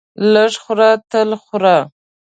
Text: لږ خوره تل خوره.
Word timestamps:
لږ 0.33 0.53
خوره 0.63 0.89
تل 1.11 1.29
خوره. 1.43 1.77